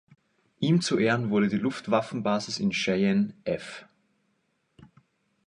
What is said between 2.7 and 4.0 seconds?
Cheyenne „F.